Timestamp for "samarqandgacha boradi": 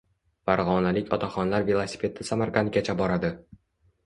2.31-3.33